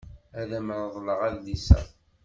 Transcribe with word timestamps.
Ad 0.39 0.49
am-reḍleɣ 0.57 1.19
adlis-a. 1.27 1.79